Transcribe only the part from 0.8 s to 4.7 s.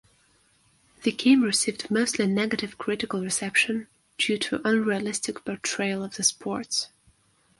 The game received mostly negative critical reception due to